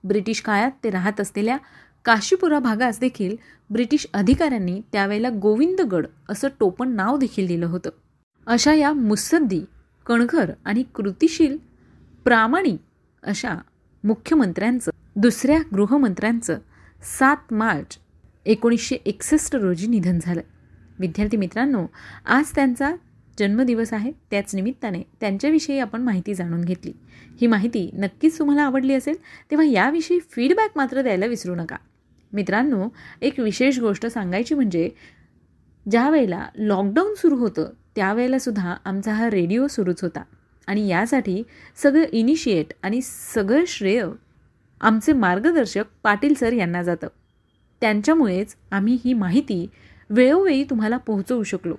ब्रिटिश 0.04 0.40
काळात 0.40 0.70
ते 0.84 0.90
राहत 0.90 1.20
असलेल्या 1.20 1.56
काशीपुरा 2.04 2.58
भागास 2.58 3.00
देखील 3.00 3.36
ब्रिटिश 3.70 4.06
अधिकाऱ्यांनी 4.14 4.80
त्यावेळेला 4.92 5.28
गोविंदगड 5.30 6.06
असं 6.28 6.48
टोपण 6.60 6.88
नाव 6.88 7.16
देखील 7.16 7.46
दिलं 7.46 7.66
होतं. 7.66 7.90
अशा 8.46 8.74
या 8.74 8.92
मुसद्दी 8.92 9.60
कणघर 10.06 10.52
आणि 10.64 10.82
कृतिशील 10.82 11.58
प्रामाणिक 12.24 12.80
अशा 13.22 13.54
मुख्यमंत्र्यांचं 14.04 14.90
दुसऱ्या 15.16 15.58
गृहमंत्र्यांचं 15.72 16.58
सात 17.18 17.52
मार्च 17.52 17.98
एकोणीसशे 18.46 18.96
एकसष्ट 18.96 19.56
रोजी 19.56 19.86
निधन 19.86 20.18
झालं. 20.22 20.40
विद्यार्थी 20.98 21.36
मित्रांनो 21.36 21.86
आज 22.26 22.54
त्यांचा 22.54 22.94
जन्मदिवस 23.38 23.92
आहे 23.92 24.12
त्याच 24.30 24.54
निमित्ताने 24.54 25.02
त्यांच्याविषयी 25.20 25.78
आपण 25.78 26.02
माहिती 26.02 26.34
जाणून 26.34 26.64
घेतली. 26.64 26.92
ही 27.40 27.46
माहिती 27.46 27.90
नक्कीच 27.94 28.38
तुम्हाला 28.38 28.62
आवडली 28.62 28.94
असेल 28.94 29.14
तेव्हा 29.50 29.66
याविषयी 29.66 30.18
फीडबॅक 30.30 30.70
मात्र 30.76 31.02
द्यायला 31.02 31.26
विसरू 31.26 31.54
नका. 31.54 31.76
मित्रांनो 32.32 32.88
एक 33.22 33.40
विशेष 33.40 33.78
गोष्ट 33.78 34.06
सांगायची 34.06 34.54
म्हणजे 34.54 34.90
ज्या 35.90 36.10
वेळेला 36.10 36.48
लॉकडाऊन 36.58 37.14
सुरू 37.14 37.36
होतं 37.36 37.70
त्यावेळेलासुद्धा 37.96 38.76
आमचा 38.84 39.12
हा 39.12 39.30
रेडिओ 39.30 39.66
सुरूच 39.66 40.02
होता. 40.02 40.22
आणि 40.66 40.88
यासाठी 40.88 41.42
सगळं 41.82 42.04
इनिशिएट 42.12 42.66
आणि 42.82 43.00
सगळं 43.34 43.64
श्रेय 43.66 44.04
आमचे 44.80 45.12
मार्गदर्शक 45.12 45.84
पाटील 46.02 46.34
सर 46.34 46.52
यांना 46.52 46.82
जातं. 46.82 47.06
त्यांच्यामुळेच 47.80 48.56
आम्ही 48.70 48.98
ही 49.04 49.14
माहिती 49.14 49.66
वेळोवेळी 50.10 50.64
तुम्हाला 50.64 50.96
पोहोचवू 50.96 51.42
शकलो. 51.42 51.74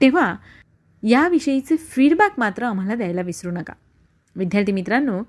तेव्हा 0.00 0.36
याविषयीचे 1.02 1.76
फीडबॅक 1.76 2.32
मात्र 2.38 2.62
आम्हाला 2.62 2.94
द्यायला 2.94 3.20
विसरू 3.20 3.50
नका. 3.50 3.72
विद्यार्थी 4.36 4.72
मित्रांनो 4.72 5.22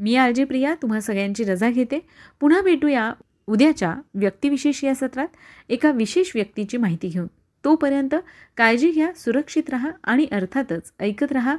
मी 0.00 0.16
आलजे 0.16 0.44
प्रिया 0.44 0.74
तुम्हा 0.74 1.00
सगळ्यांची 1.00 1.44
रजा 1.44 1.70
घेते. 1.70 1.98
पुन्हा 2.40 2.62
भेटूया 2.62 3.12
उद्याच्या 3.46 3.94
व्यक्तिविशेष 4.14 4.84
या 4.84 4.94
सत्रात. 4.94 5.28
एका 5.68 5.90
विशेष 5.90 6.32
व्यक्तीची 6.34 6.76
माहिती 6.76 7.08
घेऊन. 7.08 7.26
तोपर्यंत 7.64 8.14
काळजी 8.56 8.90
घ्या 8.90 9.12
सुरक्षित 9.16 9.70
राहा 9.70 9.90
आणि 10.04 10.26
अर्थातच 10.32 10.92
ऐकत 11.00 11.32
राहा. 11.32 11.56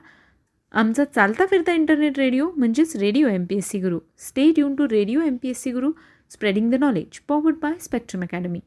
आमचा 0.72 1.04
चालता 1.06 1.46
फिरता 1.46 1.74
इंटरनेट 1.74 2.20
रेडिओ 2.20 2.52
म्हणजेच 2.58 2.96
radio 2.96 3.28
M 3.28 3.46
P 3.46 3.56
S 3.58 3.70
C 3.70 3.80
Guru 3.80 4.00
stay 4.18 4.52
tune 4.52 4.76
to 4.76 4.86
radio 4.86 5.22
M 5.22 5.38
P 5.42 5.50
S 5.50 5.62
C 5.62 5.72
Guru 5.72 5.92
spreading 6.30 6.72
the 6.72 6.76
knowledge 6.76 7.20
powered 7.20 7.56
by 7.56 7.74
Spectrum 7.80 8.22
Academy 8.22 8.60